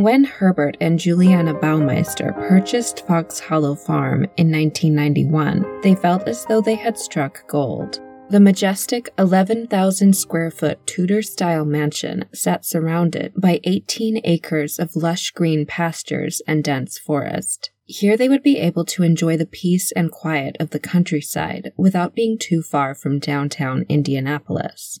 [0.00, 6.62] When Herbert and Juliana Baumeister purchased Fox Hollow Farm in 1991, they felt as though
[6.62, 8.00] they had struck gold.
[8.30, 15.32] The majestic 11,000 square foot Tudor style mansion sat surrounded by 18 acres of lush
[15.32, 17.70] green pastures and dense forest.
[17.84, 22.14] Here they would be able to enjoy the peace and quiet of the countryside without
[22.14, 24.98] being too far from downtown Indianapolis.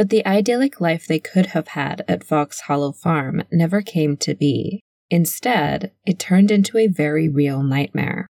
[0.00, 4.34] But the idyllic life they could have had at Fox Hollow Farm never came to
[4.34, 4.80] be.
[5.10, 8.26] Instead, it turned into a very real nightmare.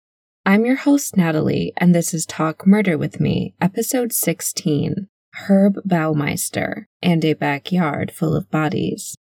[0.46, 5.08] I'm your host, Natalie, and this is Talk Murder with Me, episode 16
[5.46, 9.14] Herb Baumeister and a Backyard Full of Bodies.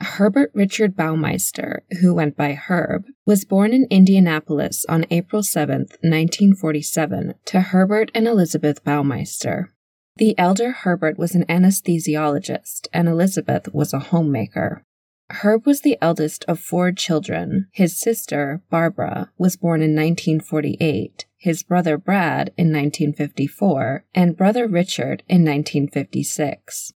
[0.00, 7.34] Herbert Richard Baumeister, who went by Herb, was born in Indianapolis on April 7, 1947,
[7.46, 9.70] to Herbert and Elizabeth Baumeister.
[10.16, 14.84] The elder Herbert was an anesthesiologist, and Elizabeth was a homemaker.
[15.30, 17.66] Herb was the eldest of four children.
[17.72, 25.24] His sister, Barbara, was born in 1948, his brother Brad in 1954, and brother Richard
[25.28, 26.93] in 1956.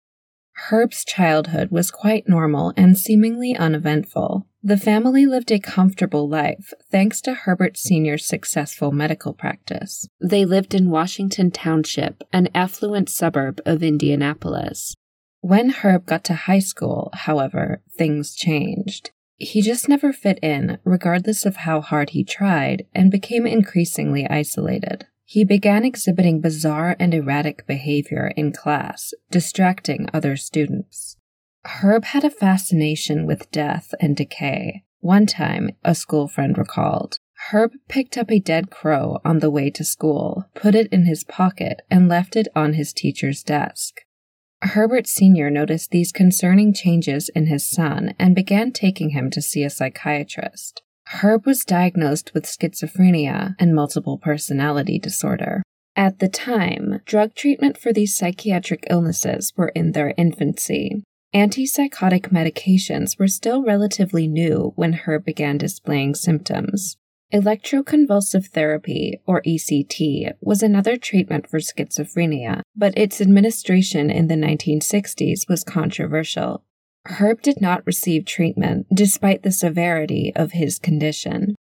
[0.66, 4.46] Herb's childhood was quite normal and seemingly uneventful.
[4.62, 10.08] The family lived a comfortable life thanks to Herbert Sr.'s successful medical practice.
[10.20, 14.94] They lived in Washington Township, an affluent suburb of Indianapolis.
[15.40, 19.12] When Herb got to high school, however, things changed.
[19.36, 25.06] He just never fit in, regardless of how hard he tried, and became increasingly isolated.
[25.30, 31.18] He began exhibiting bizarre and erratic behavior in class, distracting other students.
[31.66, 34.84] Herb had a fascination with death and decay.
[35.00, 37.18] One time, a school friend recalled,
[37.50, 41.24] Herb picked up a dead crow on the way to school, put it in his
[41.24, 43.96] pocket, and left it on his teacher's desk.
[44.62, 45.50] Herbert Sr.
[45.50, 50.80] noticed these concerning changes in his son and began taking him to see a psychiatrist.
[51.10, 55.62] Herb was diagnosed with schizophrenia and multiple personality disorder.
[55.96, 61.02] At the time, drug treatment for these psychiatric illnesses were in their infancy.
[61.34, 66.96] Antipsychotic medications were still relatively new when Herb began displaying symptoms.
[67.32, 75.48] Electroconvulsive therapy, or ECT, was another treatment for schizophrenia, but its administration in the 1960s
[75.48, 76.64] was controversial.
[77.06, 81.54] Herb did not receive treatment despite the severity of his condition.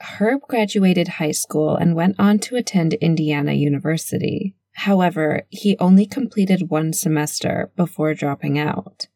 [0.00, 4.54] Herb graduated high school and went on to attend Indiana University.
[4.74, 9.08] However, he only completed one semester before dropping out.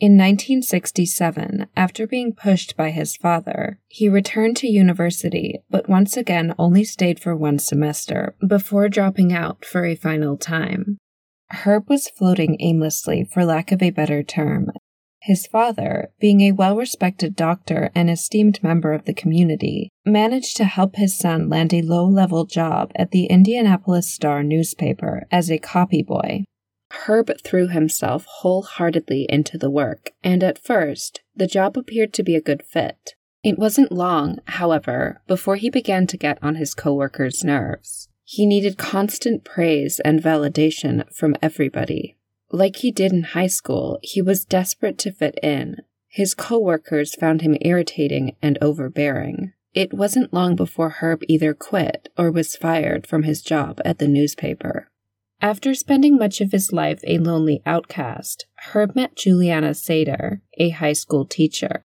[0.00, 6.54] In 1967, after being pushed by his father, he returned to university, but once again
[6.56, 10.98] only stayed for one semester before dropping out for a final time.
[11.50, 14.70] Herb was floating aimlessly, for lack of a better term.
[15.20, 20.64] His father, being a well respected doctor and esteemed member of the community, managed to
[20.64, 25.58] help his son land a low level job at the Indianapolis Star newspaper as a
[25.58, 26.44] copy boy.
[26.90, 32.34] Herb threw himself wholeheartedly into the work, and at first, the job appeared to be
[32.34, 33.14] a good fit.
[33.44, 38.08] It wasn't long, however, before he began to get on his coworkers' nerves.
[38.24, 42.17] He needed constant praise and validation from everybody.
[42.50, 45.76] Like he did in high school, he was desperate to fit in.
[46.08, 49.52] His coworkers found him irritating and overbearing.
[49.74, 54.08] It wasn't long before Herb either quit or was fired from his job at the
[54.08, 54.88] newspaper.
[55.40, 60.94] After spending much of his life a lonely outcast, Herb met Juliana Sater, a high
[60.94, 61.82] school teacher.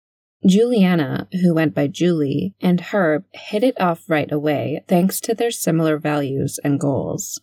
[0.45, 5.51] Juliana, who went by Julie, and Herb hit it off right away thanks to their
[5.51, 7.39] similar values and goals.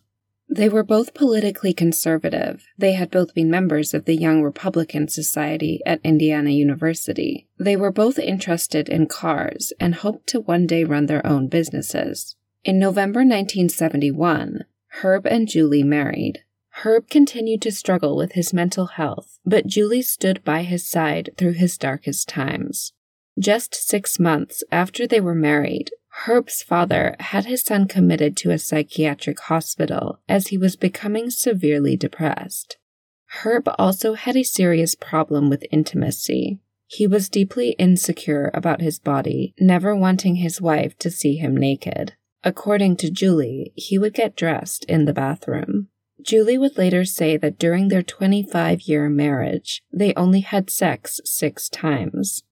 [0.47, 2.65] They were both politically conservative.
[2.77, 7.47] They had both been members of the Young Republican Society at Indiana University.
[7.57, 12.35] They were both interested in cars and hoped to one day run their own businesses.
[12.63, 14.65] In November 1971,
[15.01, 16.43] Herb and Julie married.
[16.83, 21.53] Herb continued to struggle with his mental health, but Julie stood by his side through
[21.53, 22.93] his darkest times.
[23.37, 25.91] Just six months after they were married,
[26.23, 31.97] Herb's father had his son committed to a psychiatric hospital as he was becoming severely
[31.97, 32.77] depressed.
[33.43, 36.59] Herb also had a serious problem with intimacy.
[36.87, 42.13] He was deeply insecure about his body, never wanting his wife to see him naked.
[42.43, 45.89] According to Julie, he would get dressed in the bathroom.
[46.21, 51.67] Julie would later say that during their 25 year marriage, they only had sex six
[51.69, 52.43] times.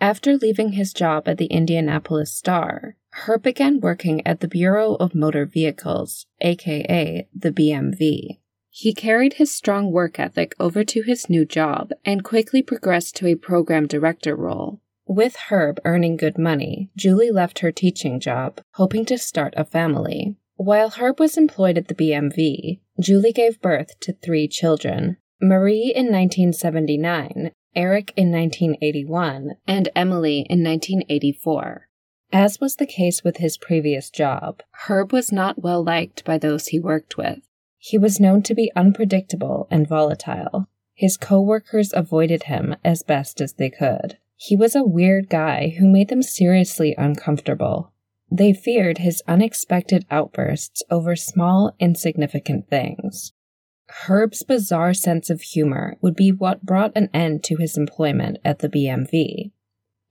[0.00, 5.14] After leaving his job at the Indianapolis Star, Herb began working at the Bureau of
[5.14, 8.38] Motor Vehicles, aka the BMV.
[8.70, 13.26] He carried his strong work ethic over to his new job and quickly progressed to
[13.26, 14.80] a program director role.
[15.06, 20.36] With Herb earning good money, Julie left her teaching job, hoping to start a family.
[20.54, 26.06] While Herb was employed at the BMV, Julie gave birth to three children Marie in
[26.06, 31.88] 1979, Eric in 1981, and Emily in 1984.
[32.32, 36.68] As was the case with his previous job, Herb was not well liked by those
[36.68, 37.40] he worked with.
[37.78, 40.68] He was known to be unpredictable and volatile.
[40.94, 44.18] His coworkers avoided him as best as they could.
[44.36, 47.92] He was a weird guy who made them seriously uncomfortable.
[48.30, 53.32] They feared his unexpected outbursts over small, insignificant things.
[53.88, 58.60] Herb's bizarre sense of humor would be what brought an end to his employment at
[58.60, 59.50] the BMV.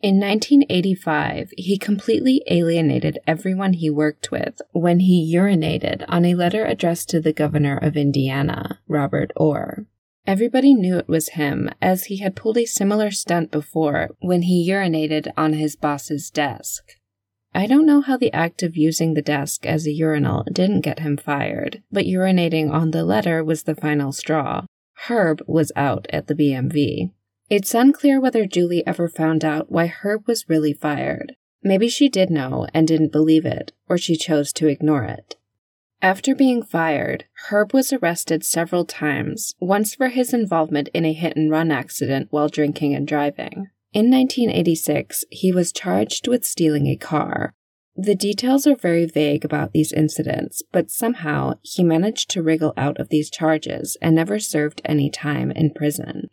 [0.02, 6.64] In 1985, he completely alienated everyone he worked with when he urinated on a letter
[6.64, 9.86] addressed to the governor of Indiana, Robert Orr.
[10.26, 14.70] Everybody knew it was him, as he had pulled a similar stunt before when he
[14.70, 16.94] urinated on his boss's desk.
[17.54, 21.00] I don't know how the act of using the desk as a urinal didn't get
[21.00, 24.66] him fired, but urinating on the letter was the final straw.
[25.08, 27.12] Herb was out at the BMV.
[27.50, 31.36] It's unclear whether Julie ever found out why Herb was really fired.
[31.64, 35.36] Maybe she did know and didn't believe it, or she chose to ignore it.
[36.02, 41.36] After being fired, Herb was arrested several times, once for his involvement in a hit
[41.36, 43.70] and run accident while drinking and driving.
[43.94, 47.54] In 1986, he was charged with stealing a car.
[47.96, 53.00] The details are very vague about these incidents, but somehow he managed to wriggle out
[53.00, 56.30] of these charges and never served any time in prison.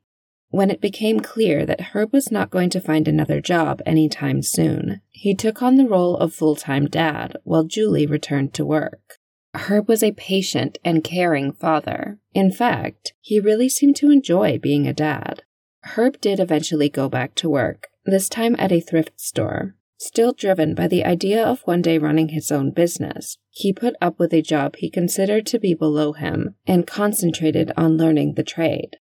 [0.56, 5.02] When it became clear that Herb was not going to find another job anytime soon,
[5.10, 9.18] he took on the role of full time dad while Julie returned to work.
[9.54, 12.20] Herb was a patient and caring father.
[12.32, 15.42] In fact, he really seemed to enjoy being a dad.
[15.82, 19.74] Herb did eventually go back to work, this time at a thrift store.
[19.98, 24.18] Still driven by the idea of one day running his own business, he put up
[24.18, 28.96] with a job he considered to be below him and concentrated on learning the trade.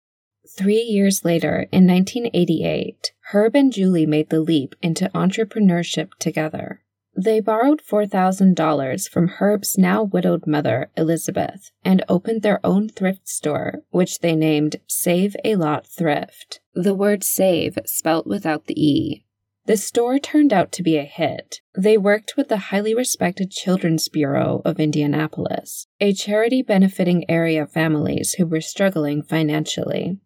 [0.56, 6.82] Three years later, in 1988, Herb and Julie made the leap into entrepreneurship together.
[7.16, 13.82] They borrowed $4,000 from Herb's now widowed mother, Elizabeth, and opened their own thrift store,
[13.90, 16.60] which they named Save a Lot Thrift.
[16.74, 19.24] The word save spelt without the E.
[19.66, 21.60] The store turned out to be a hit.
[21.74, 28.34] They worked with the highly respected Children's Bureau of Indianapolis, a charity benefiting area families
[28.34, 30.18] who were struggling financially.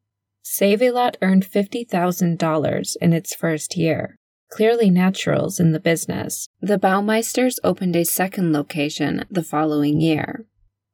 [0.50, 4.18] Save a Lot earned $50,000 in its first year
[4.48, 10.46] clearly naturals in the business, the Baumeisters opened a second location the following year.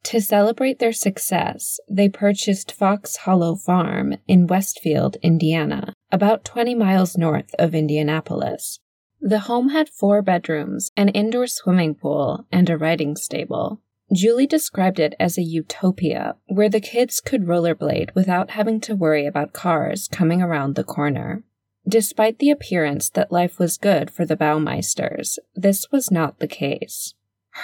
[0.05, 7.17] To celebrate their success, they purchased Fox Hollow Farm in Westfield, Indiana, about 20 miles
[7.17, 8.81] north of Indianapolis.
[9.21, 13.81] The home had four bedrooms, an indoor swimming pool, and a riding stable.
[14.13, 19.27] Julie described it as a utopia where the kids could rollerblade without having to worry
[19.27, 21.43] about cars coming around the corner.
[21.87, 27.15] Despite the appearance that life was good for the Baumeisters, this was not the case.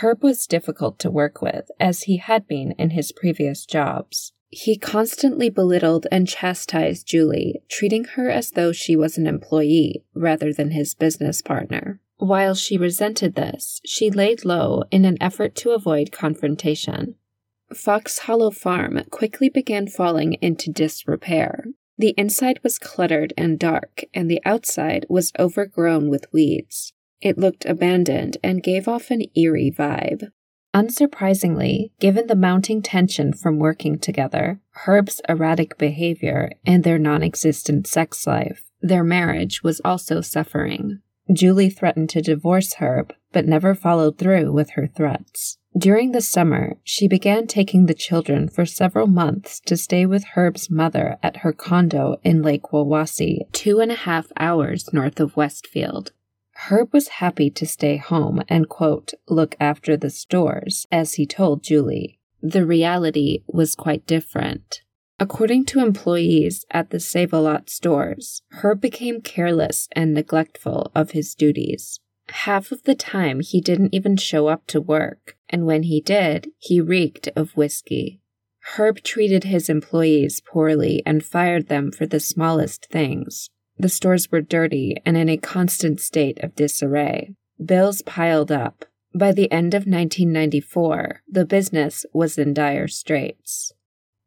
[0.01, 4.33] Herb was difficult to work with, as he had been in his previous jobs.
[4.49, 10.53] He constantly belittled and chastised Julie, treating her as though she was an employee rather
[10.53, 12.01] than his business partner.
[12.21, 17.17] While she resented this, she laid low in an effort to avoid confrontation.
[17.75, 21.65] Fox Hollow Farm quickly began falling into disrepair,
[22.01, 26.95] the inside was cluttered and dark, and the outside was overgrown with weeds.
[27.21, 30.31] It looked abandoned and gave off an eerie vibe.
[30.73, 37.87] Unsurprisingly, given the mounting tension from working together, Herb's erratic behavior, and their non existent
[37.87, 41.03] sex life, their marriage was also suffering.
[41.33, 45.59] Julie threatened to divorce Herb, but never followed through with her threats.
[45.77, 50.69] During the summer, she began taking the children for several months to stay with Herb's
[50.69, 56.13] mother at her condo in Lake Wawasee, two and a half hours north of Westfield.
[56.69, 61.63] Herb was happy to stay home and, quote, look after the stores, as he told
[61.63, 62.19] Julie.
[62.43, 64.83] The reality was quite different.
[65.23, 71.11] According to employees at the Save a Lot stores, Herb became careless and neglectful of
[71.11, 72.01] his duties.
[72.31, 76.49] Half of the time, he didn't even show up to work, and when he did,
[76.59, 78.23] he reeked of whiskey.
[78.77, 83.51] Herb treated his employees poorly and fired them for the smallest things.
[83.77, 87.35] The stores were dirty and in a constant state of disarray.
[87.63, 88.87] Bills piled up.
[89.15, 93.75] By the end of 1994, the business was in dire straits.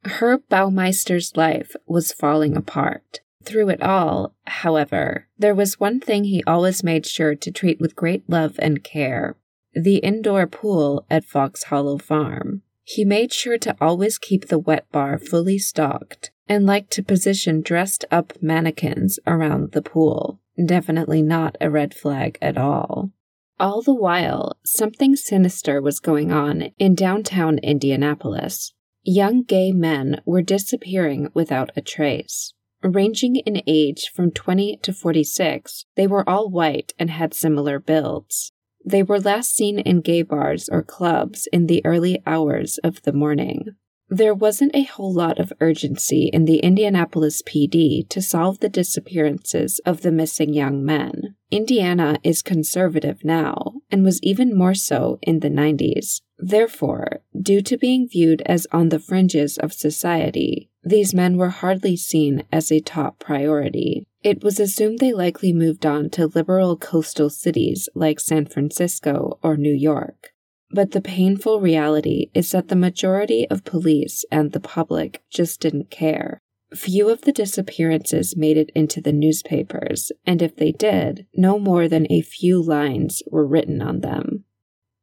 [0.06, 3.22] Herb Baumeister's life was falling apart.
[3.44, 7.96] Through it all, however, there was one thing he always made sure to treat with
[7.96, 9.36] great love and care
[9.76, 12.62] the indoor pool at Fox Hollow Farm.
[12.84, 17.62] He made sure to always keep the wet bar fully stocked and liked to position
[17.62, 20.40] dressed up mannequins around the pool.
[20.64, 23.12] Definitely not a red flag at all.
[23.60, 28.74] All the while, something sinister was going on in downtown Indianapolis.
[29.06, 32.54] Young gay men were disappearing without a trace.
[32.82, 38.54] Ranging in age from 20 to 46, they were all white and had similar builds.
[38.86, 43.12] They were last seen in gay bars or clubs in the early hours of the
[43.12, 43.76] morning.
[44.10, 49.82] There wasn't a whole lot of urgency in the Indianapolis PD to solve the disappearances
[49.86, 51.36] of the missing young men.
[51.50, 56.22] Indiana is conservative now, and was even more so in the 90s.
[56.38, 61.96] Therefore, due to being viewed as on the fringes of society, these men were hardly
[61.96, 64.06] seen as a top priority.
[64.24, 69.58] It was assumed they likely moved on to liberal coastal cities like San Francisco or
[69.58, 70.30] New York.
[70.72, 75.92] But the painful reality is that the majority of police and the public just didn't
[75.92, 76.40] care.
[76.74, 81.88] Few of the disappearances made it into the newspapers, and if they did, no more
[81.88, 84.46] than a few lines were written on them.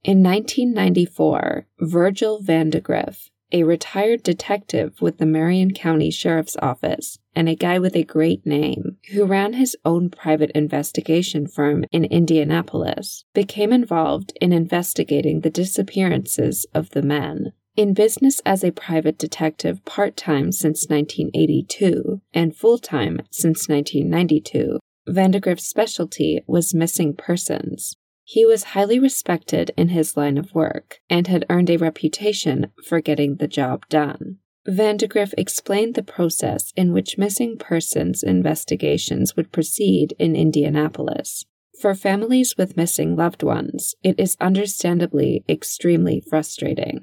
[0.03, 7.55] In 1994, Virgil Vandegrift, a retired detective with the Marion County Sheriff's Office, and a
[7.55, 13.75] guy with a great name, who ran his own private investigation firm in Indianapolis, became
[13.75, 17.53] involved in investigating the disappearances of the men.
[17.77, 24.79] In business as a private detective part time since 1982 and full time since 1992,
[25.07, 27.97] Vandegrift's specialty was missing persons,
[28.31, 33.01] he was highly respected in his line of work and had earned a reputation for
[33.01, 34.39] getting the job done.
[34.69, 41.45] Vandegrift explained the process in which missing persons investigations would proceed in Indianapolis.
[41.81, 47.03] For families with missing loved ones, it is understandably extremely frustrating.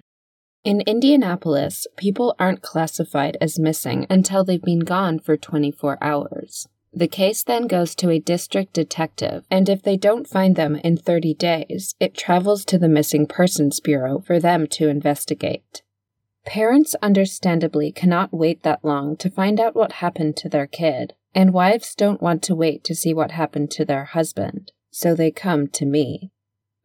[0.64, 6.70] In Indianapolis, people aren't classified as missing until they've been gone for 24 hours.
[6.98, 10.98] The case then goes to a district detective, and if they don't find them in
[10.98, 15.84] 30 days, it travels to the Missing Persons Bureau for them to investigate.
[16.44, 21.54] Parents understandably cannot wait that long to find out what happened to their kid, and
[21.54, 25.68] wives don't want to wait to see what happened to their husband, so they come
[25.68, 26.32] to me.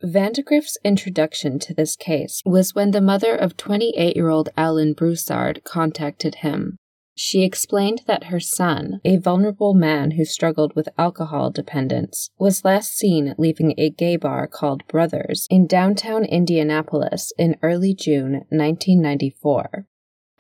[0.03, 5.65] Vandegrift's introduction to this case was when the mother of 28 year old Alan Broussard
[5.65, 6.77] contacted him.
[7.15, 12.97] She explained that her son, a vulnerable man who struggled with alcohol dependence, was last
[12.97, 19.87] seen leaving a gay bar called Brothers in downtown Indianapolis in early June 1994.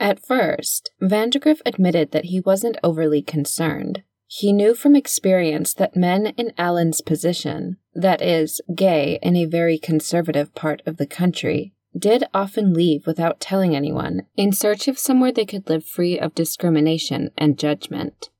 [0.00, 4.02] At first, Vandegrift admitted that he wasn't overly concerned.
[4.26, 9.78] He knew from experience that men in Alan's position, that is, gay in a very
[9.78, 15.32] conservative part of the country, did often leave without telling anyone in search of somewhere
[15.32, 18.30] they could live free of discrimination and judgment.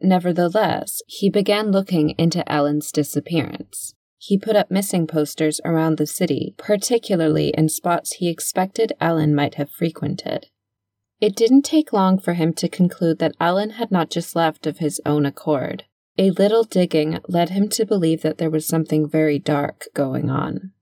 [0.00, 3.94] Nevertheless, he began looking into Alan's disappearance.
[4.18, 9.54] He put up missing posters around the city, particularly in spots he expected Alan might
[9.54, 10.46] have frequented.
[11.20, 14.78] It didn't take long for him to conclude that Ellen had not just left of
[14.78, 15.84] his own accord.
[16.16, 20.72] A little digging led him to believe that there was something very dark going on.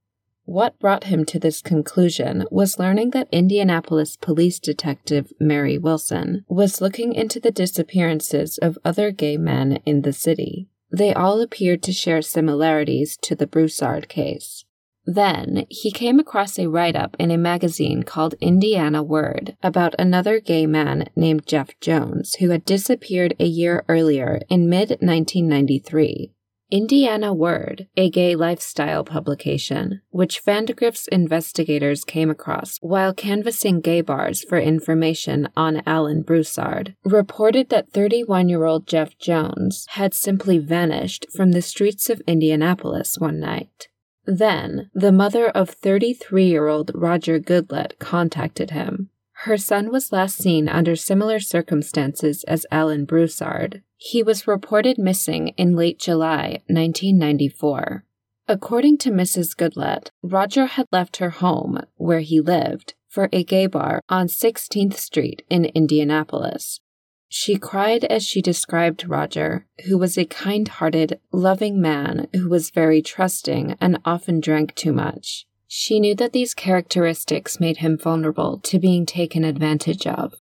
[0.47, 6.81] What brought him to this conclusion was learning that Indianapolis police detective Mary Wilson was
[6.81, 10.69] looking into the disappearances of other gay men in the city.
[10.91, 14.65] They all appeared to share similarities to the Broussard case.
[15.05, 20.39] Then he came across a write up in a magazine called Indiana Word about another
[20.39, 26.33] gay man named Jeff Jones who had disappeared a year earlier in mid 1993
[26.69, 34.43] Indiana Word, a gay lifestyle publication, which Vandegrift's investigators came across while canvassing gay bars
[34.43, 41.27] for information on Alan Broussard, reported that 31 year old Jeff Jones had simply vanished
[41.37, 43.87] from the streets of Indianapolis one night.
[44.25, 49.11] Then, the mother of 33 year old Roger Goodlet contacted him.
[49.45, 55.49] Her son was last seen under similar circumstances as Alan Broussard, he was reported missing
[55.57, 58.05] in late July 1994.
[58.49, 59.57] According to Mrs.
[59.57, 64.95] Goodlet, Roger had left her home, where he lived, for a gay bar on 16th
[64.95, 66.81] Street in Indianapolis.
[67.29, 72.71] She cried as she described Roger, who was a kind hearted, loving man who was
[72.71, 75.47] very trusting and often drank too much.
[75.67, 80.35] She knew that these characteristics made him vulnerable to being taken advantage of.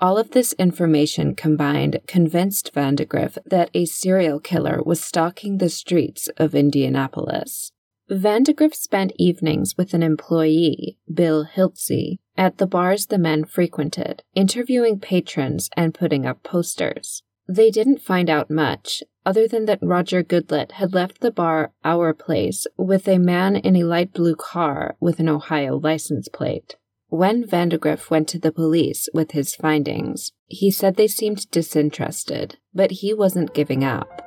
[0.00, 6.28] All of this information combined convinced Vandegrift that a serial killer was stalking the streets
[6.38, 7.70] of Indianapolis.
[8.08, 14.98] Vandegrift spent evenings with an employee, Bill Hiltze, at the bars the men frequented, interviewing
[14.98, 17.22] patrons and putting up posters.
[17.46, 22.14] They didn't find out much, other than that Roger Goodlet had left the bar Our
[22.14, 26.76] Place with a man in a light blue car with an Ohio license plate.
[27.10, 32.92] When Vandegrift went to the police with his findings, he said they seemed disinterested, but
[32.92, 34.22] he wasn't giving up.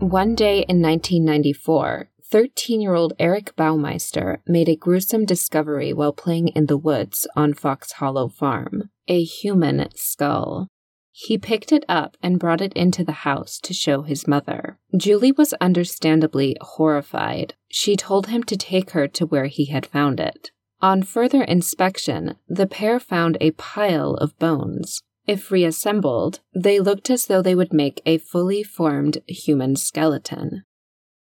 [0.00, 6.48] One day in 1994, 13 year old Eric Baumeister made a gruesome discovery while playing
[6.48, 10.68] in the woods on Fox Hollow Farm a human skull.
[11.10, 14.78] He picked it up and brought it into the house to show his mother.
[14.96, 17.54] Julie was understandably horrified.
[17.68, 20.50] She told him to take her to where he had found it.
[20.80, 25.02] On further inspection, the pair found a pile of bones.
[25.26, 30.64] If reassembled, they looked as though they would make a fully formed human skeleton.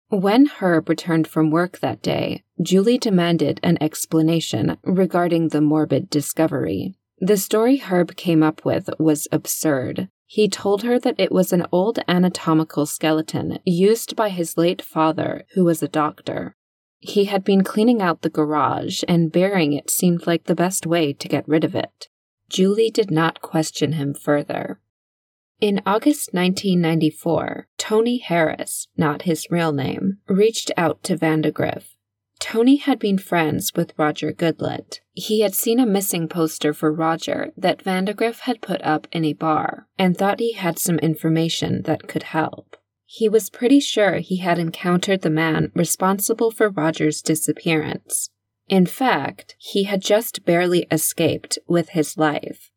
[0.08, 6.94] When Herb returned from work that day, Julie demanded an explanation regarding the morbid discovery.
[7.18, 10.08] The story Herb came up with was absurd.
[10.26, 15.44] He told her that it was an old anatomical skeleton used by his late father,
[15.54, 16.54] who was a doctor.
[17.00, 21.12] He had been cleaning out the garage, and burying it seemed like the best way
[21.14, 22.08] to get rid of it.
[22.48, 24.80] Julie did not question him further.
[25.60, 31.96] In August 1994, Tony Harris, not his real name, reached out to Vandegrift.
[32.38, 35.00] Tony had been friends with Roger Goodlet.
[35.14, 39.32] He had seen a missing poster for Roger that Vandegrift had put up in a
[39.32, 42.76] bar and thought he had some information that could help.
[43.06, 48.28] He was pretty sure he had encountered the man responsible for Roger's disappearance,
[48.68, 52.70] in fact, he had just barely escaped with his life.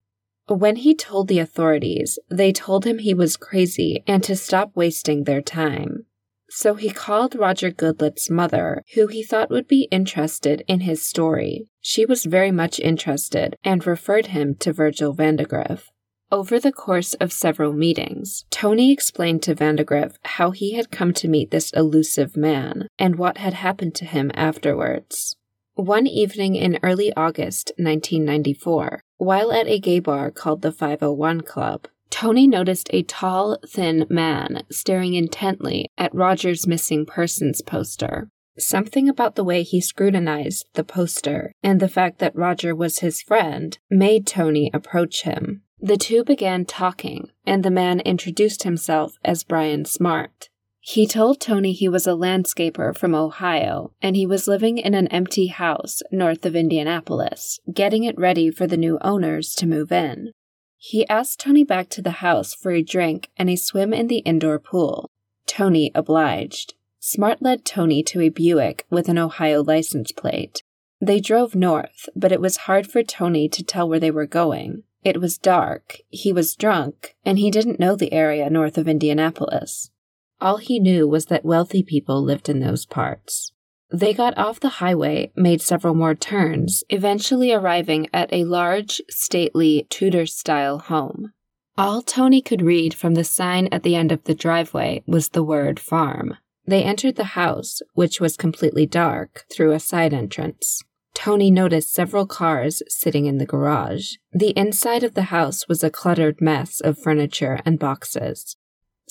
[0.49, 5.23] When he told the authorities, they told him he was crazy and to stop wasting
[5.23, 6.07] their time.
[6.49, 11.67] So he called Roger Goodlet's mother, who he thought would be interested in his story.
[11.81, 15.91] She was very much interested and referred him to Virgil Vandegrift.
[16.31, 21.27] Over the course of several meetings, Tony explained to Vandegrift how he had come to
[21.27, 25.35] meet this elusive man and what had happened to him afterwards.
[25.75, 31.87] One evening in early August 1994, while at a gay bar called the 501 Club,
[32.09, 38.29] Tony noticed a tall, thin man staring intently at Roger's missing persons poster.
[38.57, 43.21] Something about the way he scrutinized the poster and the fact that Roger was his
[43.21, 45.63] friend made Tony approach him.
[45.81, 50.48] The two began talking, and the man introduced himself as Brian Smart.
[50.81, 55.07] He told Tony he was a landscaper from Ohio and he was living in an
[55.07, 60.31] empty house north of Indianapolis, getting it ready for the new owners to move in.
[60.77, 64.19] He asked Tony back to the house for a drink and a swim in the
[64.19, 65.09] indoor pool.
[65.45, 66.75] Tony obliged.
[66.99, 70.63] Smart led Tony to a Buick with an Ohio license plate.
[71.01, 74.83] They drove north, but it was hard for Tony to tell where they were going.
[75.03, 79.91] It was dark, he was drunk, and he didn't know the area north of Indianapolis.
[80.41, 83.51] All he knew was that wealthy people lived in those parts.
[83.91, 89.87] They got off the highway, made several more turns, eventually arriving at a large, stately,
[89.89, 91.33] Tudor style home.
[91.77, 95.43] All Tony could read from the sign at the end of the driveway was the
[95.43, 96.35] word farm.
[96.65, 100.83] They entered the house, which was completely dark, through a side entrance.
[101.15, 104.13] Tony noticed several cars sitting in the garage.
[104.31, 108.55] The inside of the house was a cluttered mess of furniture and boxes.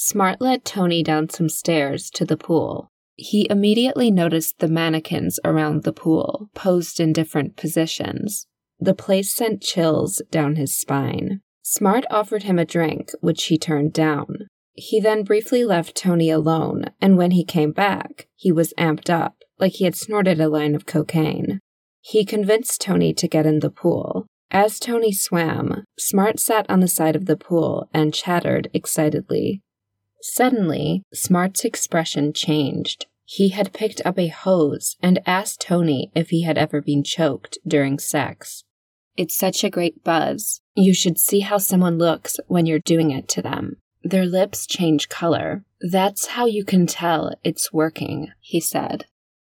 [0.00, 2.88] Smart led Tony down some stairs to the pool.
[3.16, 8.46] He immediately noticed the mannequins around the pool, posed in different positions.
[8.78, 11.40] The place sent chills down his spine.
[11.62, 14.46] Smart offered him a drink, which he turned down.
[14.74, 19.34] He then briefly left Tony alone, and when he came back, he was amped up,
[19.58, 21.58] like he had snorted a line of cocaine.
[22.00, 24.26] He convinced Tony to get in the pool.
[24.52, 29.60] As Tony swam, Smart sat on the side of the pool and chattered excitedly.
[30.20, 33.06] Suddenly, Smart's expression changed.
[33.24, 37.58] He had picked up a hose and asked Tony if he had ever been choked
[37.66, 38.64] during sex.
[39.16, 40.60] It's such a great buzz.
[40.74, 43.76] You should see how someone looks when you're doing it to them.
[44.02, 45.64] Their lips change color.
[45.80, 49.06] That's how you can tell it's working, he said.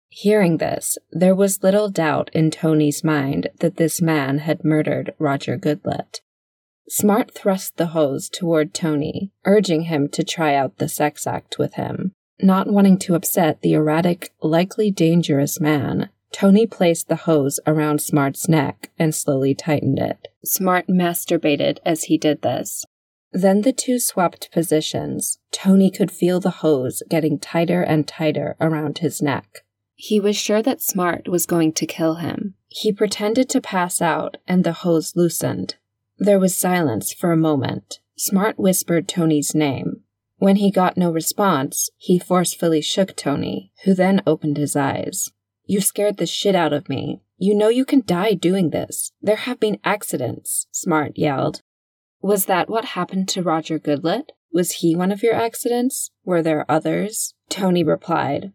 [0.10, 5.56] Hearing this, there was little doubt in Tony's mind that this man had murdered Roger
[5.56, 6.22] Goodlet.
[6.90, 11.76] Smart thrust the hose toward Tony, urging him to try out the sex act with
[11.76, 12.14] him.
[12.42, 18.48] Not wanting to upset the erratic, likely dangerous man, Tony placed the hose around Smart's
[18.48, 20.28] neck and slowly tightened it.
[20.44, 22.86] Smart masturbated as he did this.
[23.32, 25.40] Then the two swapped positions.
[25.52, 29.64] Tony could feel the hose getting tighter and tighter around his neck.
[29.96, 32.56] He was sure that Smart was going to kill him.
[32.70, 35.76] He pretended to pass out, and the hose loosened.
[36.22, 38.00] There was silence for a moment.
[38.18, 40.02] Smart whispered Tony's name.
[40.38, 45.32] When he got no response, he forcefully shook Tony, who then opened his eyes.
[45.66, 47.22] You scared the shit out of me.
[47.38, 49.14] You know you can die doing this.
[49.22, 51.62] There have been accidents, Smart yelled.
[52.22, 54.32] Was that what happened to Roger Goodlet?
[54.52, 56.12] Was he one of your accidents?
[56.26, 57.34] Were there others?
[57.50, 58.52] Tony replied.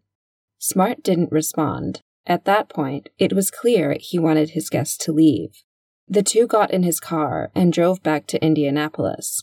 [0.58, 2.02] Smart didn't respond.
[2.26, 5.62] At that point, it was clear he wanted his guest to leave.
[6.08, 9.42] The two got in his car and drove back to Indianapolis.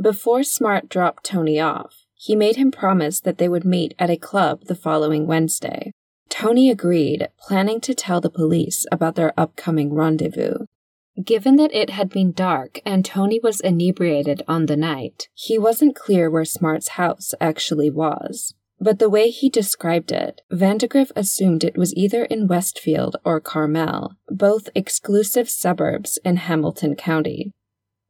[0.00, 4.16] Before Smart dropped Tony off, he made him promise that they would meet at a
[4.16, 5.92] club the following Wednesday.
[6.28, 10.66] Tony agreed, planning to tell the police about their upcoming rendezvous.
[11.22, 15.94] Given that it had been dark and Tony was inebriated on the night, he wasn't
[15.94, 18.54] clear where Smart's house actually was.
[18.82, 24.16] But the way he described it, Vandegrift assumed it was either in Westfield or Carmel,
[24.28, 27.52] both exclusive suburbs in Hamilton County.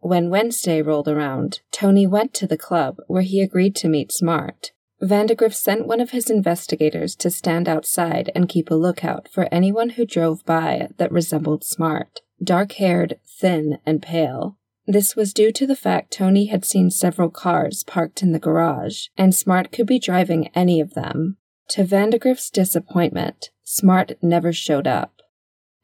[0.00, 4.72] When Wednesday rolled around, Tony went to the club where he agreed to meet Smart.
[4.98, 9.90] Vandegrift sent one of his investigators to stand outside and keep a lookout for anyone
[9.90, 14.56] who drove by that resembled Smart, dark haired, thin, and pale.
[14.86, 19.06] This was due to the fact Tony had seen several cars parked in the garage,
[19.16, 21.36] and Smart could be driving any of them.
[21.70, 25.22] To Vandegrift's disappointment, Smart never showed up.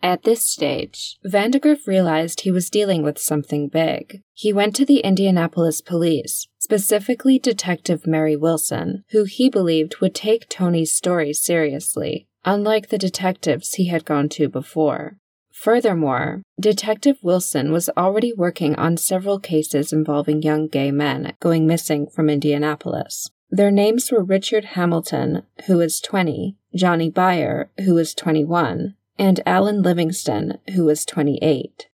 [0.02, 4.22] At this stage, Vandegrift realized he was dealing with something big.
[4.32, 10.48] He went to the Indianapolis police, specifically Detective Mary Wilson, who he believed would take
[10.48, 15.18] Tony's story seriously, unlike the detectives he had gone to before.
[15.58, 22.06] Furthermore, Detective Wilson was already working on several cases involving young gay men going missing
[22.06, 23.28] from Indianapolis.
[23.50, 29.82] Their names were Richard Hamilton, who was 20, Johnny Byer, who was 21, and Alan
[29.82, 31.88] Livingston, who was 28.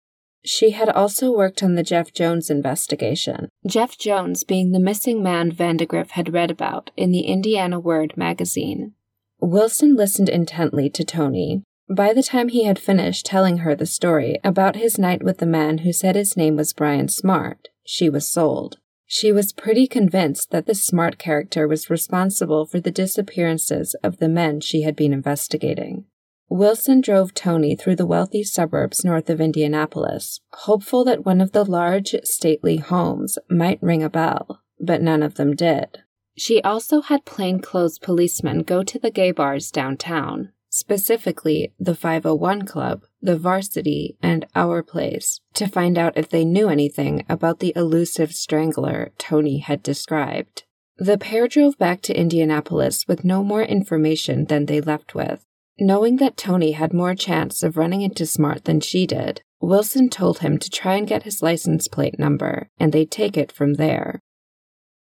[0.44, 5.50] She had also worked on the Jeff Jones investigation, Jeff Jones being the missing man
[5.50, 8.92] Vandegrift had read about in the Indiana Word magazine.
[9.40, 11.62] Wilson listened intently to Tony.
[11.88, 15.46] By the time he had finished telling her the story about his night with the
[15.46, 18.78] man who said his name was Brian Smart, she was sold.
[19.06, 24.30] She was pretty convinced that the Smart character was responsible for the disappearances of the
[24.30, 26.06] men she had been investigating.
[26.48, 31.64] Wilson drove Tony through the wealthy suburbs north of Indianapolis, hopeful that one of the
[31.64, 35.98] large, stately homes might ring a bell, but none of them did.
[36.36, 43.04] She also had plainclothes policemen go to the gay bars downtown, specifically the 501 Club,
[43.22, 48.32] the Varsity, and Our Place, to find out if they knew anything about the elusive
[48.32, 50.64] strangler Tony had described.
[50.96, 55.44] The pair drove back to Indianapolis with no more information than they left with,
[55.78, 60.38] Knowing that Tony had more chance of running into Smart than she did, Wilson told
[60.38, 64.20] him to try and get his license plate number, and they'd take it from there.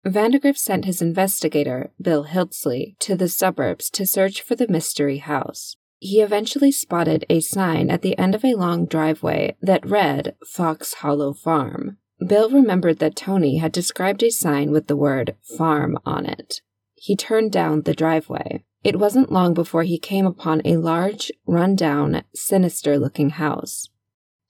[0.04, 5.76] Vandegrift sent his investigator, Bill Hildsley, to the suburbs to search for the mystery house.
[5.98, 10.94] He eventually spotted a sign at the end of a long driveway that read Fox
[10.94, 11.98] Hollow Farm.
[12.26, 16.62] Bill remembered that Tony had described a sign with the word farm on it.
[16.94, 18.64] He turned down the driveway.
[18.82, 23.90] It wasn't long before he came upon a large, run-down, sinister-looking house.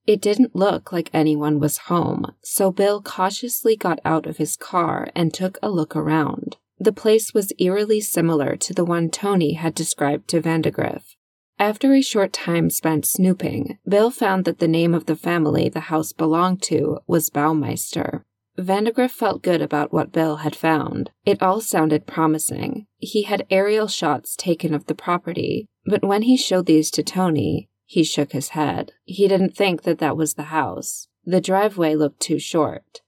[0.06, 5.08] It didn't look like anyone was home, so Bill cautiously got out of his car
[5.14, 6.56] and took a look around.
[6.78, 11.16] The place was eerily similar to the one Tony had described to Vandegrift.
[11.58, 15.80] After a short time spent snooping, Bill found that the name of the family the
[15.80, 18.24] house belonged to was Baumeister.
[18.56, 21.10] Vandegrift felt good about what Bill had found.
[21.26, 22.86] It all sounded promising.
[22.96, 27.68] He had aerial shots taken of the property, but when he showed these to Tony,
[27.90, 28.92] he shook his head.
[29.04, 31.08] He didn't think that that was the house.
[31.24, 33.00] The driveway looked too short.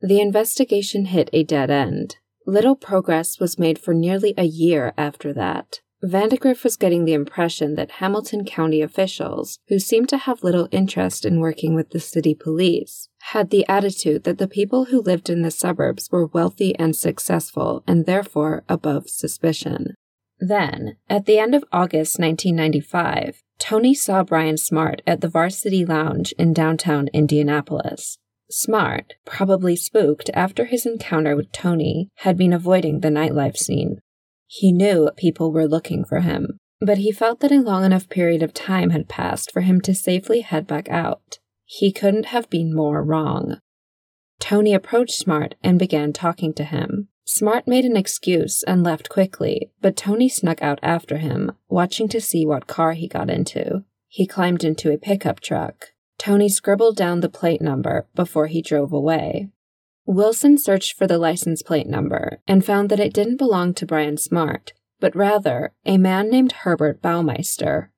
[0.00, 2.18] The investigation hit a dead end.
[2.46, 5.80] Little progress was made for nearly a year after that.
[6.00, 11.24] Vandegrift was getting the impression that Hamilton County officials, who seemed to have little interest
[11.24, 15.42] in working with the city police, had the attitude that the people who lived in
[15.42, 19.96] the suburbs were wealthy and successful and therefore above suspicion.
[20.38, 26.32] Then, at the end of August 1995, Tony saw Brian Smart at the Varsity Lounge
[26.38, 28.18] in downtown Indianapolis.
[28.50, 34.00] Smart, probably spooked after his encounter with Tony, had been avoiding the nightlife scene.
[34.46, 38.42] He knew people were looking for him, but he felt that a long enough period
[38.42, 41.38] of time had passed for him to safely head back out.
[41.64, 43.58] He couldn't have been more wrong.
[44.40, 47.08] Tony approached Smart and began talking to him.
[47.30, 52.22] Smart made an excuse and left quickly, but Tony snuck out after him, watching to
[52.22, 53.84] see what car he got into.
[54.06, 55.92] He climbed into a pickup truck.
[56.16, 59.50] Tony scribbled down the plate number before he drove away.
[60.06, 64.16] Wilson searched for the license plate number and found that it didn't belong to Brian
[64.16, 67.90] Smart, but rather a man named Herbert Baumeister.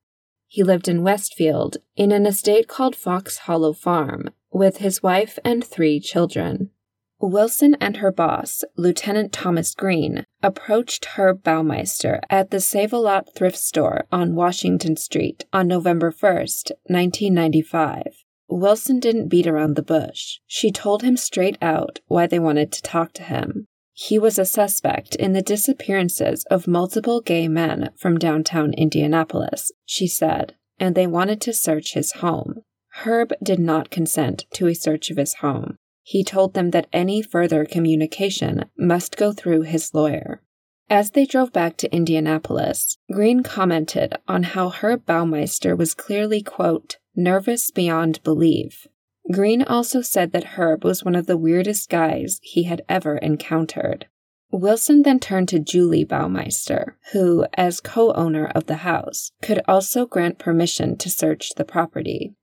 [0.49, 5.65] He lived in Westfield in an estate called Fox Hollow Farm with his wife and
[5.65, 6.71] three children.
[7.21, 14.07] Wilson and her boss, Lieutenant Thomas Green, approached Herb Baumeister at the Save-A-Lot thrift store
[14.11, 18.25] on Washington Street on November 1st, 1995.
[18.49, 20.39] Wilson didn't beat around the bush.
[20.47, 23.67] She told him straight out why they wanted to talk to him.
[23.93, 30.07] He was a suspect in the disappearances of multiple gay men from downtown Indianapolis, she
[30.07, 32.63] said, and they wanted to search his home.
[33.05, 35.77] Herb did not consent to a search of his home.
[36.11, 40.43] He told them that any further communication must go through his lawyer.
[40.89, 46.99] As they drove back to Indianapolis, Green commented on how Herb Baumeister was clearly, quote,
[47.15, 48.89] nervous beyond belief.
[49.31, 54.09] Green also said that Herb was one of the weirdest guys he had ever encountered.
[54.51, 60.07] Wilson then turned to Julie Baumeister, who, as co owner of the house, could also
[60.07, 62.35] grant permission to search the property.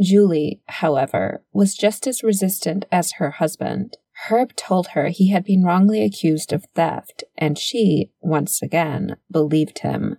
[0.00, 3.96] Julie, however, was just as resistant as her husband.
[4.28, 9.80] Herb told her he had been wrongly accused of theft, and she, once again, believed
[9.80, 10.18] him.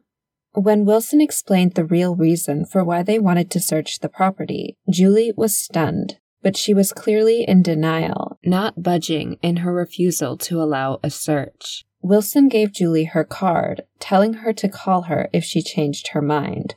[0.53, 5.33] When Wilson explained the real reason for why they wanted to search the property, Julie
[5.35, 10.99] was stunned, but she was clearly in denial, not budging in her refusal to allow
[11.03, 11.83] a search.
[12.01, 16.75] Wilson gave Julie her card, telling her to call her if she changed her mind.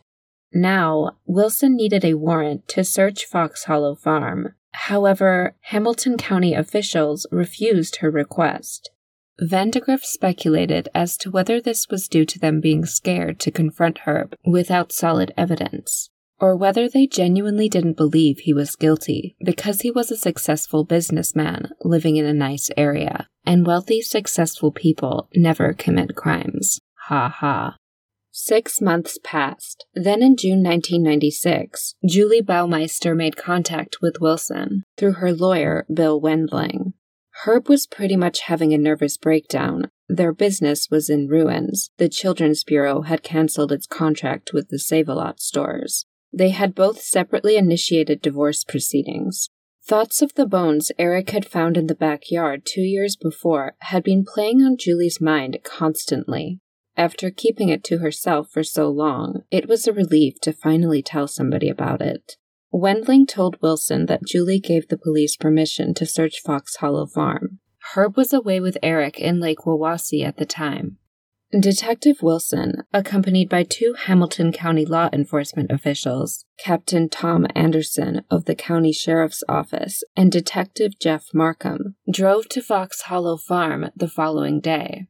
[0.52, 4.54] Now, Wilson needed a warrant to search Fox Hollow Farm.
[4.72, 8.90] However, Hamilton County officials refused her request.
[9.40, 14.34] Vandegrift speculated as to whether this was due to them being scared to confront Herb
[14.44, 20.10] without solid evidence, or whether they genuinely didn't believe he was guilty because he was
[20.10, 26.80] a successful businessman living in a nice area, and wealthy, successful people never commit crimes.
[27.06, 27.76] Ha ha.
[28.40, 29.84] Six months passed.
[29.94, 36.92] Then in June 1996, Julie Baumeister made contact with Wilson through her lawyer, Bill Wendling.
[37.42, 39.90] Herb was pretty much having a nervous breakdown.
[40.08, 41.90] Their business was in ruins.
[41.98, 46.06] The Children's Bureau had canceled its contract with the Save-A-Lot stores.
[46.32, 49.50] They had both separately initiated divorce proceedings.
[49.84, 54.24] Thoughts of the bones Eric had found in the backyard two years before had been
[54.24, 56.60] playing on Julie's mind constantly.
[56.98, 61.28] After keeping it to herself for so long, it was a relief to finally tell
[61.28, 62.32] somebody about it.
[62.72, 67.60] Wendling told Wilson that Julie gave the police permission to search Fox Hollow Farm.
[67.94, 70.98] Herb was away with Eric in Lake Wawasee at the time.
[71.58, 78.56] Detective Wilson, accompanied by two Hamilton County law enforcement officials, Captain Tom Anderson of the
[78.56, 85.06] County Sheriff's Office and Detective Jeff Markham, drove to Fox Hollow Farm the following day.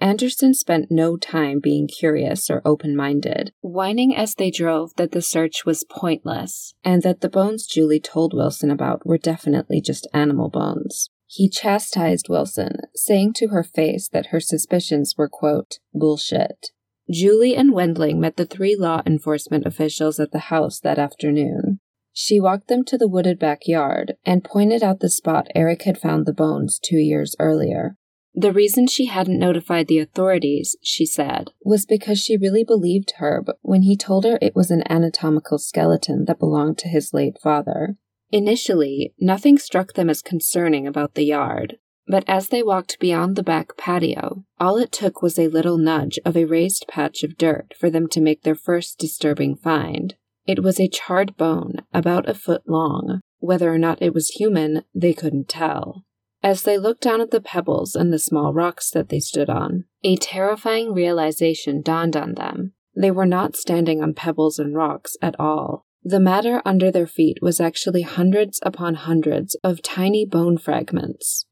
[0.00, 5.22] Anderson spent no time being curious or open minded, whining as they drove that the
[5.22, 10.50] search was pointless and that the bones Julie told Wilson about were definitely just animal
[10.50, 11.10] bones.
[11.26, 16.70] He chastised Wilson, saying to her face that her suspicions were, quote, bullshit.
[17.10, 21.80] Julie and Wendling met the three law enforcement officials at the house that afternoon.
[22.12, 26.26] She walked them to the wooded backyard and pointed out the spot Eric had found
[26.26, 27.96] the bones two years earlier.
[28.38, 33.50] The reason she hadn't notified the authorities, she said, was because she really believed Herb
[33.62, 37.96] when he told her it was an anatomical skeleton that belonged to his late father.
[38.30, 43.42] Initially, nothing struck them as concerning about the yard, but as they walked beyond the
[43.42, 47.72] back patio, all it took was a little nudge of a raised patch of dirt
[47.78, 50.14] for them to make their first disturbing find.
[50.46, 53.20] It was a charred bone, about a foot long.
[53.38, 56.04] Whether or not it was human, they couldn't tell.
[56.46, 59.86] As they looked down at the pebbles and the small rocks that they stood on,
[60.04, 62.72] a terrifying realization dawned on them.
[62.94, 65.86] They were not standing on pebbles and rocks at all.
[66.04, 71.46] The matter under their feet was actually hundreds upon hundreds of tiny bone fragments.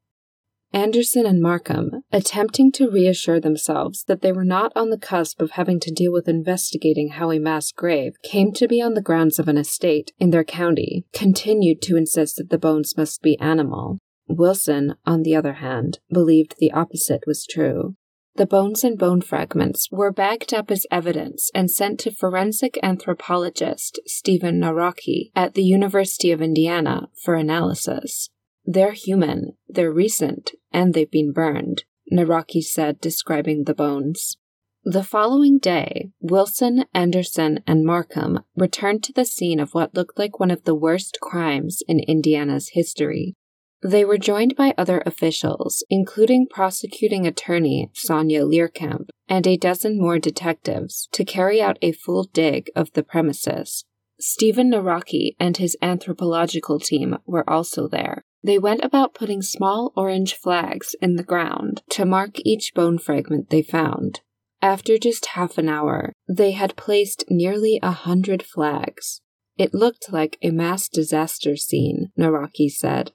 [0.72, 5.52] Anderson and Markham, attempting to reassure themselves that they were not on the cusp of
[5.52, 9.40] having to deal with investigating how a mass grave came to be on the grounds
[9.40, 13.98] of an estate in their county, continued to insist that the bones must be animal.
[14.28, 17.96] Wilson, on the other hand, believed the opposite was true.
[18.36, 24.00] The bones and bone fragments were bagged up as evidence and sent to forensic anthropologist
[24.06, 28.30] Stephen Nawrocki at the University of Indiana for analysis.
[28.64, 34.36] They're human, they're recent, and they've been burned, Nawrocki said, describing the bones.
[34.82, 40.40] The following day, Wilson, Anderson, and Markham returned to the scene of what looked like
[40.40, 43.36] one of the worst crimes in Indiana's history.
[43.84, 50.18] They were joined by other officials, including prosecuting attorney Sonia Leerkamp and a dozen more
[50.18, 53.84] detectives, to carry out a full dig of the premises.
[54.18, 58.22] Stephen Nawrocki and his anthropological team were also there.
[58.42, 63.50] They went about putting small orange flags in the ground to mark each bone fragment
[63.50, 64.22] they found.
[64.62, 69.20] After just half an hour, they had placed nearly a hundred flags.
[69.58, 73.12] It looked like a mass disaster scene, Nawrocki said.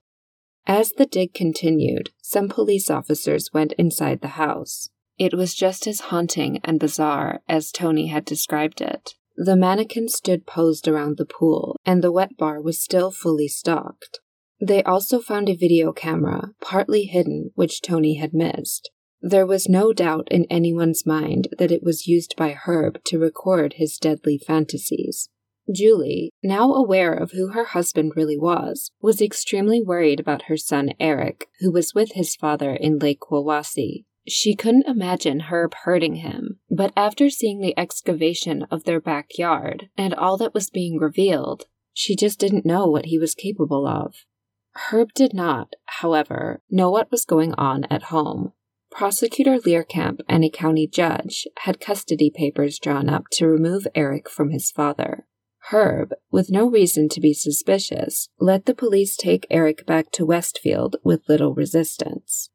[0.69, 4.87] As the dig continued, some police officers went inside the house.
[5.17, 9.15] It was just as haunting and bizarre as Tony had described it.
[9.35, 14.19] The mannequin stood posed around the pool, and the wet bar was still fully stocked.
[14.61, 18.91] They also found a video camera, partly hidden, which Tony had missed.
[19.21, 23.73] There was no doubt in anyone's mind that it was used by Herb to record
[23.77, 25.29] his deadly fantasies.
[25.71, 30.91] Julie, now aware of who her husband really was, was extremely worried about her son
[30.99, 34.05] Eric, who was with his father in Lake Wawasee.
[34.27, 40.13] She couldn't imagine Herb hurting him, but after seeing the excavation of their backyard and
[40.13, 44.25] all that was being revealed, she just didn't know what he was capable of.
[44.73, 48.53] Herb did not, however, know what was going on at home.
[48.91, 54.49] Prosecutor Leerkamp and a county judge had custody papers drawn up to remove Eric from
[54.49, 55.25] his father.
[55.71, 60.95] Herb, with no reason to be suspicious, let the police take Eric back to Westfield
[61.03, 62.49] with little resistance.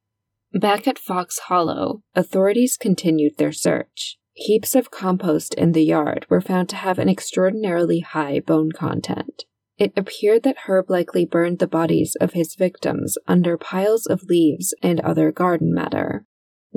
[0.52, 4.18] Back at Fox Hollow, authorities continued their search.
[4.32, 9.44] Heaps of compost in the yard were found to have an extraordinarily high bone content.
[9.78, 14.74] It appeared that Herb likely burned the bodies of his victims under piles of leaves
[14.82, 16.26] and other garden matter.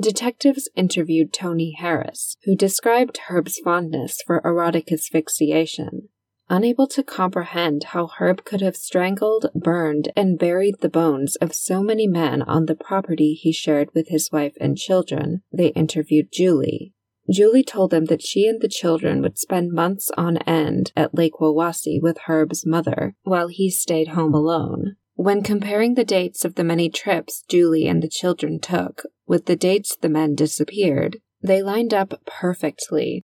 [0.00, 6.10] Detectives interviewed Tony Harris, who described Herb's fondness for erotic asphyxiation.
[6.50, 11.82] Unable to comprehend how Herb could have strangled, burned, and buried the bones of so
[11.82, 16.94] many men on the property he shared with his wife and children, they interviewed Julie.
[17.30, 21.34] Julie told them that she and the children would spend months on end at Lake
[21.38, 24.96] Wawasee with Herb's mother, while he stayed home alone.
[25.14, 29.56] When comparing the dates of the many trips Julie and the children took with the
[29.56, 33.24] dates the men disappeared, they lined up perfectly,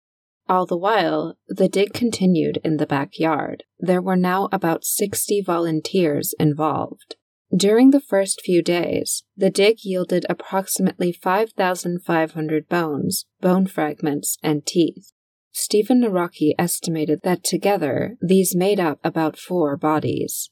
[0.49, 3.63] all the while, the dig continued in the backyard.
[3.79, 7.15] There were now about 60 volunteers involved.
[7.55, 15.11] During the first few days, the dig yielded approximately 5,500 bones, bone fragments, and teeth.
[15.51, 20.51] Stephen Nawrocki estimated that together these made up about four bodies.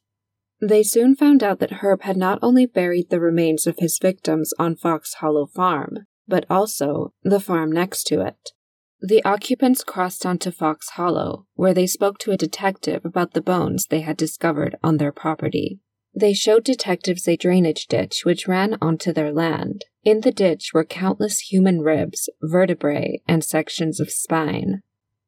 [0.59, 4.53] They soon found out that Herb had not only buried the remains of his victims
[4.57, 8.53] on Fox Hollow Farm, but also the farm next to it.
[9.01, 13.85] The occupants crossed onto Fox Hollow, where they spoke to a detective about the bones
[13.85, 15.79] they had discovered on their property.
[16.15, 19.85] They showed detectives a drainage ditch which ran onto their land.
[20.03, 24.81] In the ditch were countless human ribs, vertebrae, and sections of spine.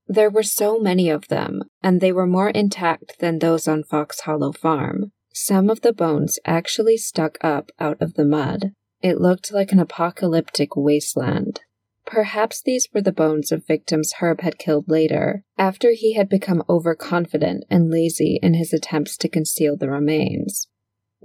[0.08, 4.22] There were so many of them, and they were more intact than those on Fox
[4.22, 5.12] Hollow Farm.
[5.32, 8.72] Some of the bones actually stuck up out of the mud.
[9.04, 11.62] It looked like an apocalyptic wasteland.
[12.10, 16.64] Perhaps these were the bones of victims Herb had killed later, after he had become
[16.68, 20.68] overconfident and lazy in his attempts to conceal the remains.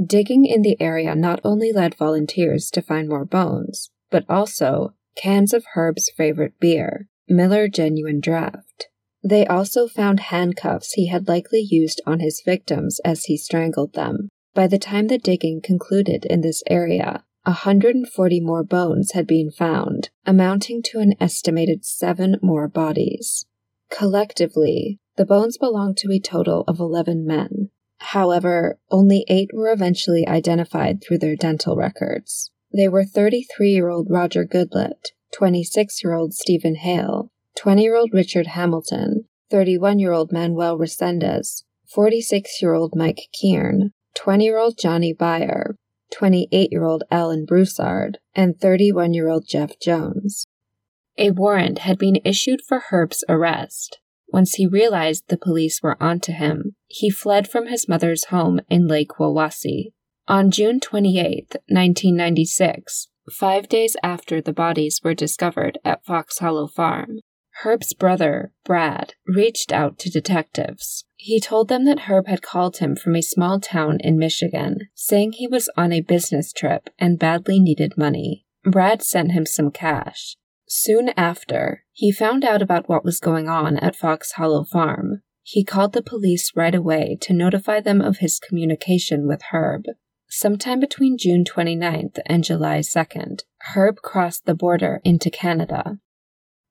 [0.05, 5.55] Digging in the area not only led volunteers to find more bones, but also cans
[5.55, 8.89] of Herb's favorite beer, Miller Genuine Draft.
[9.22, 14.28] They also found handcuffs he had likely used on his victims as he strangled them.
[14.53, 20.09] By the time the digging concluded in this area, 140 more bones had been found,
[20.24, 23.45] amounting to an estimated seven more bodies.
[23.90, 27.68] Collectively, the bones belonged to a total of 11 men.
[27.99, 32.51] However, only eight were eventually identified through their dental records.
[32.74, 38.11] They were 33 year old Roger Goodlet, 26 year old Stephen Hale, 20 year old
[38.12, 44.78] Richard Hamilton, 31 year old Manuel Resendez, 46 year old Mike Kearn, 20 year old
[44.78, 45.74] Johnny Byer,
[46.13, 50.47] 28 year old Alan Broussard, and 31 year old Jeff Jones.
[51.17, 54.01] A warrant had been issued for Herb's arrest.
[54.29, 58.89] Once he realized the police were onto him, he fled from his mother's home in
[58.89, 59.93] Lake Wawasee.
[60.27, 67.21] On June 28, 1996, five days after the bodies were discovered at Fox Hollow Farm,
[67.63, 71.05] Herb's brother, Brad, reached out to detectives.
[71.15, 75.33] He told them that Herb had called him from a small town in Michigan, saying
[75.33, 78.45] he was on a business trip and badly needed money.
[78.65, 80.37] Brad sent him some cash.
[80.67, 85.23] Soon after, he found out about what was going on at Fox Hollow Farm.
[85.43, 89.85] He called the police right away to notify them of his communication with Herb.
[90.29, 93.43] Sometime between June 29th and July 2nd,
[93.75, 95.99] Herb crossed the border into Canada.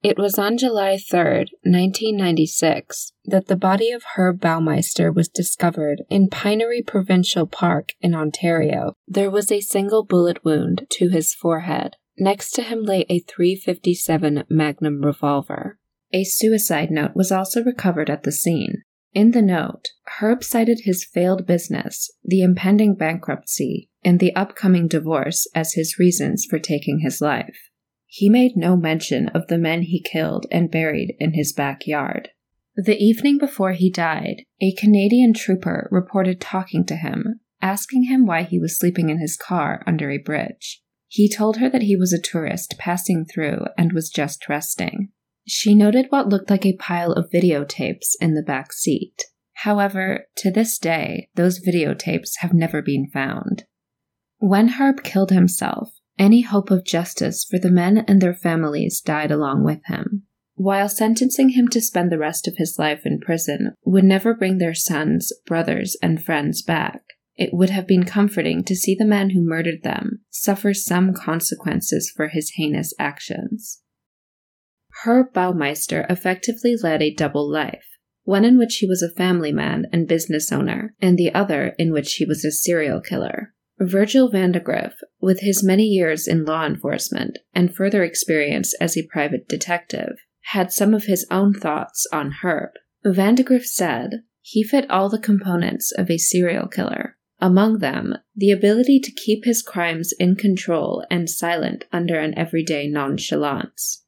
[0.04, 1.20] It was on July 3,
[1.64, 8.98] 1996, that the body of Herb Baumeister was discovered in Pinery Provincial Park in Ontario.
[9.08, 11.96] There was a single bullet wound to his forehead.
[12.18, 15.80] Next to him lay a 357 Magnum revolver.
[16.12, 18.84] A suicide note was also recovered at the scene.
[19.14, 25.48] In the note, Herb cited his failed business, the impending bankruptcy, and the upcoming divorce
[25.56, 27.70] as his reasons for taking his life.
[28.16, 32.30] He made no mention of the men he killed and buried in his backyard.
[32.76, 38.44] The evening before he died, a Canadian trooper reported talking to him, asking him why
[38.44, 40.84] he was sleeping in his car under a bridge.
[41.08, 45.10] He told her that he was a tourist passing through and was just resting.
[45.48, 49.24] She noted what looked like a pile of videotapes in the back seat.
[49.54, 53.64] However, to this day, those videotapes have never been found.
[54.38, 59.32] When Herb killed himself, any hope of justice for the men and their families died
[59.32, 60.24] along with him.
[60.56, 64.60] While sentencing him to spend the rest of his life in prison would never bring
[64.60, 67.02] their sons, brothers, and friends back,
[67.36, 72.12] it would have been comforting to see the man who murdered them suffer some consequences
[72.16, 73.82] for his heinous actions.
[75.04, 79.86] Herb Baumeister effectively led a double life, one in which he was a family man
[79.92, 83.54] and business owner, and the other in which he was a serial killer.
[83.80, 89.48] Virgil Vandagriff, with his many years in law enforcement and further experience as a private
[89.48, 90.18] detective,
[90.48, 92.72] had some of his own thoughts on Herb.
[93.06, 97.18] Vandagriff said, he fit all the components of a serial killer.
[97.40, 102.88] Among them, the ability to keep his crimes in control and silent under an everyday
[102.88, 104.04] nonchalance.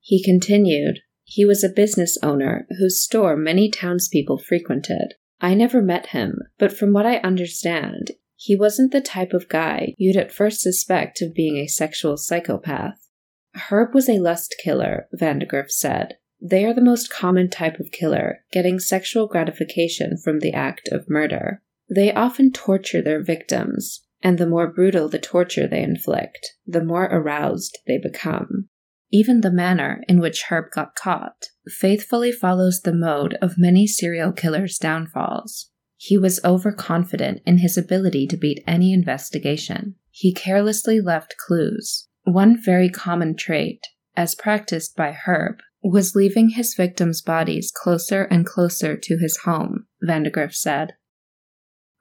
[0.00, 5.14] He continued, he was a business owner whose store many townspeople frequented.
[5.40, 8.12] I never met him, but from what I understand,
[8.42, 13.06] he wasn't the type of guy you'd at first suspect of being a sexual psychopath.
[13.54, 16.14] Herb was a lust killer, Vandagriff said.
[16.40, 21.10] They are the most common type of killer, getting sexual gratification from the act of
[21.10, 21.62] murder.
[21.94, 27.10] They often torture their victims, and the more brutal the torture they inflict, the more
[27.12, 28.70] aroused they become.
[29.12, 34.32] Even the manner in which Herb got caught faithfully follows the mode of many serial
[34.32, 35.69] killers' downfalls.
[36.02, 39.96] He was overconfident in his ability to beat any investigation.
[40.10, 42.08] He carelessly left clues.
[42.22, 43.86] One very common trait,
[44.16, 49.88] as practiced by Herb, was leaving his victims' bodies closer and closer to his home,
[50.02, 50.94] Vandagriff said.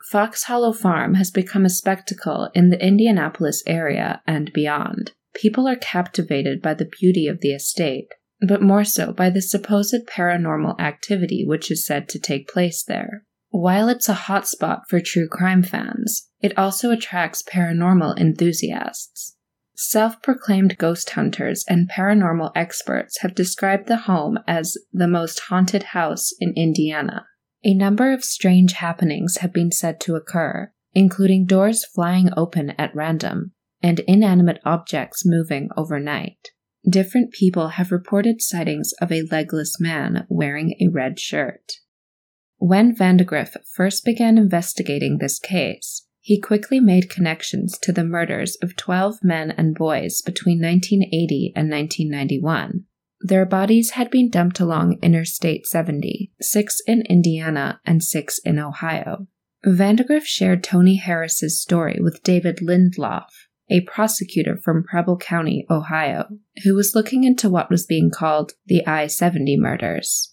[0.10, 5.12] Fox Hollow Farm has become a spectacle in the Indianapolis area and beyond.
[5.34, 8.14] People are captivated by the beauty of the estate,
[8.48, 13.26] but more so by the supposed paranormal activity which is said to take place there.
[13.52, 19.36] While it's a hotspot for true crime fans, it also attracts paranormal enthusiasts.
[19.76, 25.84] Self proclaimed ghost hunters and paranormal experts have described the home as the most haunted
[25.84, 27.26] house in Indiana.
[27.64, 32.96] A number of strange happenings have been said to occur, including doors flying open at
[32.96, 36.50] random and inanimate objects moving overnight.
[36.88, 41.74] Different people have reported sightings of a legless man wearing a red shirt.
[42.60, 48.76] When Vandagriff first began investigating this case, he quickly made connections to the murders of
[48.76, 52.84] 12 men and boys between 1980 and 1991.
[53.22, 59.28] Their bodies had been dumped along Interstate 70, six in Indiana and six in Ohio.
[59.66, 63.30] Vandagriff shared Tony Harris's story with David Lindloff,
[63.70, 66.28] a prosecutor from Preble County, Ohio,
[66.66, 70.29] who was looking into what was being called the I 70 murders.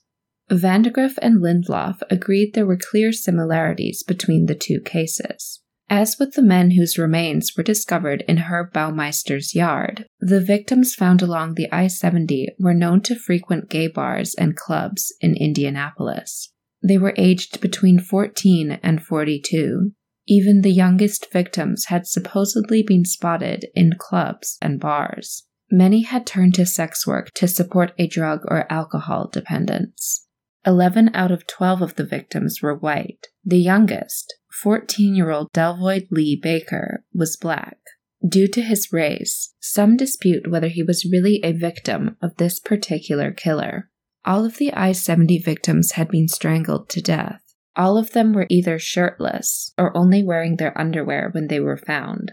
[0.50, 5.60] Vandagriff and Lindloff agreed there were clear similarities between the two cases.
[5.88, 11.22] As with the men whose remains were discovered in Herb Baumeister's yard, the victims found
[11.22, 16.52] along the I 70 were known to frequent gay bars and clubs in Indianapolis.
[16.82, 19.92] They were aged between 14 and 42.
[20.28, 25.44] Even the youngest victims had supposedly been spotted in clubs and bars.
[25.70, 30.25] Many had turned to sex work to support a drug or alcohol dependence.
[30.66, 33.28] 11 out of 12 of the victims were white.
[33.44, 37.78] The youngest, 14 year old Delvoid Lee Baker, was black.
[38.26, 43.30] Due to his race, some dispute whether he was really a victim of this particular
[43.30, 43.90] killer.
[44.24, 47.42] All of the I 70 victims had been strangled to death.
[47.76, 52.32] All of them were either shirtless or only wearing their underwear when they were found.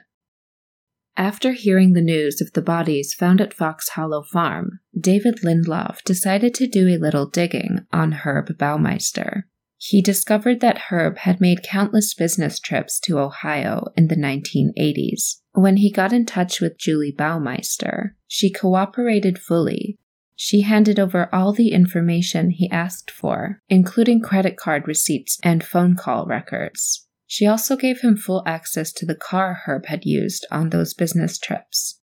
[1.16, 6.55] After hearing the news of the bodies found at Fox Hollow Farm, David Lindloff decided
[6.55, 9.43] to do a little digging on Herb Baumeister.
[9.78, 15.41] He discovered that Herb had made countless business trips to Ohio in the 1980s.
[15.51, 19.99] When he got in touch with Julie Baumeister, she cooperated fully.
[20.36, 25.95] She handed over all the information he asked for, including credit card receipts and phone
[25.95, 27.02] call records.
[27.34, 31.39] She also gave him full access to the car Herb had used on those business
[31.39, 31.99] trips.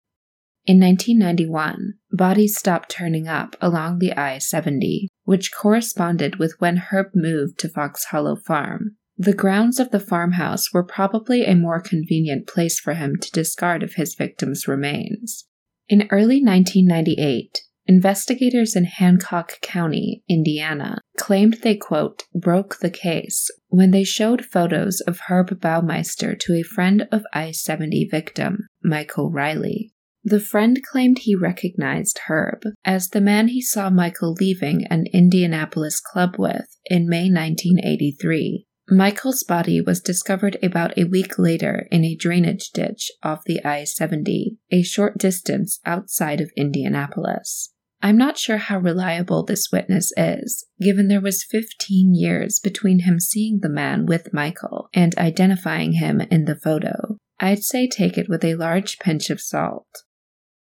[0.64, 7.08] In 1991, bodies stopped turning up along the I 70, which corresponded with when Herb
[7.14, 8.96] moved to Fox Hollow Farm.
[9.18, 13.82] The grounds of the farmhouse were probably a more convenient place for him to discard
[13.82, 15.44] of his victims' remains.
[15.90, 23.92] In early 1998, Investigators in Hancock County, Indiana, claimed they, quote, broke the case when
[23.92, 29.94] they showed photos of Herb Baumeister to a friend of I 70 victim, Michael Riley.
[30.22, 35.98] The friend claimed he recognized Herb as the man he saw Michael leaving an Indianapolis
[35.98, 38.66] club with in May 1983.
[38.90, 43.84] Michael's body was discovered about a week later in a drainage ditch off the I
[43.84, 47.72] 70, a short distance outside of Indianapolis.
[48.00, 53.18] I'm not sure how reliable this witness is, given there was 15 years between him
[53.18, 57.16] seeing the man with Michael and identifying him in the photo.
[57.40, 59.88] I'd say take it with a large pinch of salt.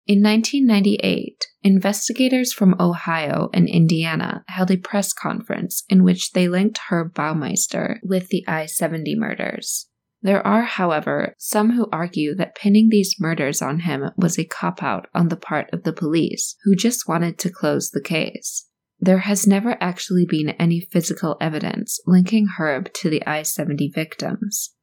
[0.05, 6.80] In 1998, investigators from Ohio and Indiana held a press conference in which they linked
[6.89, 9.88] Herb Baumeister with the I 70 murders.
[10.24, 14.82] There are, however, some who argue that pinning these murders on him was a cop
[14.82, 18.69] out on the part of the police, who just wanted to close the case.
[19.01, 24.74] There has never actually been any physical evidence linking Herb to the I 70 victims.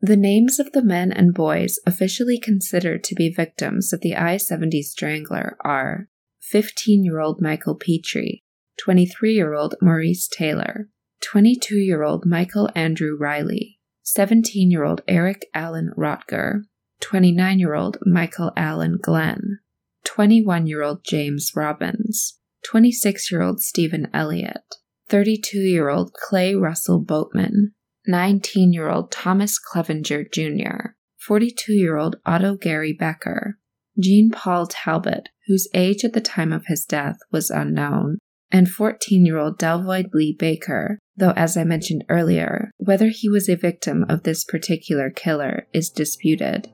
[0.00, 4.36] The names of the men and boys officially considered to be victims of the I
[4.36, 6.08] 70 strangler are
[6.40, 8.44] 15 year old Michael Petrie,
[8.78, 10.88] 23 year old Maurice Taylor,
[11.20, 16.62] 22 year old Michael Andrew Riley, 17 year old Eric Allen Rotger,
[17.00, 19.58] 29 year old Michael Allen Glenn,
[20.04, 24.76] 21 year old James Robbins, 26 year old Stephen Elliott,
[25.08, 27.72] 32 year old Clay Russell Boatman,
[28.06, 33.58] 19 year old Thomas Clevenger Jr., 42 year old Otto Gary Becker,
[33.98, 38.18] Jean Paul Talbot, whose age at the time of his death was unknown,
[38.52, 43.48] and 14 year old Delvoid Lee Baker, though, as I mentioned earlier, whether he was
[43.48, 46.68] a victim of this particular killer is disputed.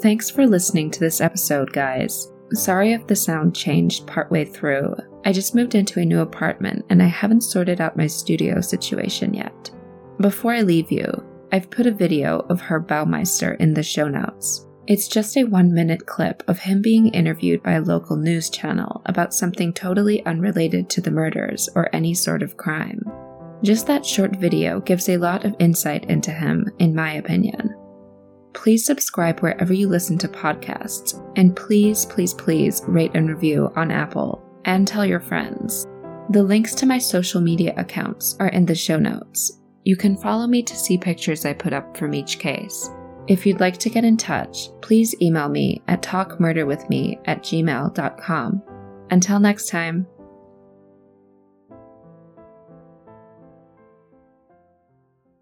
[0.00, 2.28] Thanks for listening to this episode, guys.
[2.52, 4.94] Sorry if the sound changed partway through.
[5.24, 9.34] I just moved into a new apartment and I haven't sorted out my studio situation
[9.34, 9.70] yet.
[10.20, 11.06] Before I leave you,
[11.50, 14.67] I've put a video of Herb Baumeister in the show notes.
[14.88, 19.02] It's just a one minute clip of him being interviewed by a local news channel
[19.04, 23.02] about something totally unrelated to the murders or any sort of crime.
[23.62, 27.74] Just that short video gives a lot of insight into him, in my opinion.
[28.54, 33.90] Please subscribe wherever you listen to podcasts, and please, please, please rate and review on
[33.90, 35.84] Apple and tell your friends.
[36.30, 39.60] The links to my social media accounts are in the show notes.
[39.84, 42.88] You can follow me to see pictures I put up from each case.
[43.28, 48.62] If you'd like to get in touch, please email me at talkmurderwithme at gmail.com.
[49.10, 50.06] Until next time.